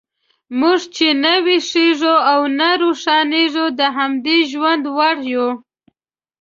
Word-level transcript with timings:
موږ 0.59 0.79
چې 0.95 1.07
نه 1.23 1.33
ویښیږو 1.45 2.15
او 2.31 2.41
نه 2.59 2.69
روښانیږو، 2.81 3.65
د 3.79 3.81
همدې 3.95 4.37
ژوند 4.51 4.83
وړ 4.97 5.17
یو. 5.33 5.47